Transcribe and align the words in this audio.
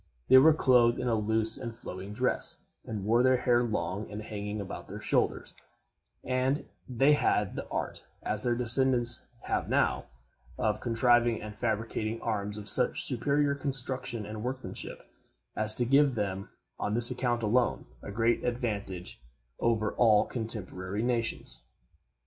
They 0.29 0.39
were 0.39 0.55
clothed 0.55 0.97
in 0.97 1.07
a 1.07 1.13
loose 1.13 1.59
and 1.59 1.75
flowing 1.75 2.11
dress, 2.11 2.57
and 2.85 3.05
wore 3.05 3.21
their 3.21 3.37
hair 3.37 3.61
long 3.61 4.09
and 4.11 4.23
hanging 4.23 4.59
about 4.59 4.87
their 4.87 4.99
shoulders; 4.99 5.55
and 6.23 6.65
they 6.89 7.13
had 7.13 7.53
the 7.53 7.67
art, 7.69 8.03
as 8.23 8.41
their 8.41 8.55
descendants 8.55 9.21
have 9.43 9.69
now, 9.69 10.07
of 10.57 10.81
contriving 10.81 11.39
and 11.39 11.55
fabricating 11.55 12.19
arms 12.19 12.57
of 12.57 12.67
such 12.67 13.03
superior 13.03 13.53
construction 13.53 14.25
and 14.25 14.43
workmanship, 14.43 15.03
as 15.55 15.75
to 15.75 15.85
give 15.85 16.15
them, 16.15 16.49
on 16.79 16.95
this 16.95 17.11
account 17.11 17.43
alone, 17.43 17.85
a 18.01 18.11
great 18.11 18.43
advantage 18.43 19.21
over 19.59 19.91
all 19.91 20.25
cotemporary 20.27 21.03
nations. 21.03 21.61